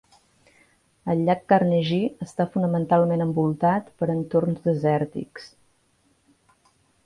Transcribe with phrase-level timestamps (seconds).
[1.13, 5.49] El llac Carnegie està fonamentalment envoltat per entorns desèrtics.